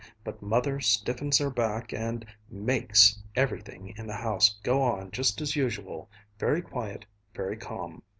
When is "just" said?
5.11-5.41